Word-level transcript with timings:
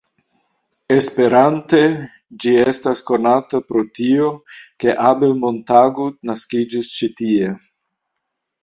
Esperante, 0.93 1.81
ĝi 2.45 2.55
estas 2.71 3.05
konata 3.11 3.61
pro 3.69 3.85
tio, 3.99 4.33
ke 4.85 4.97
Abel 5.11 5.37
Montagut 5.45 6.21
naskiĝis 6.33 6.93
ĉi 6.99 7.17
tie. 7.23 7.55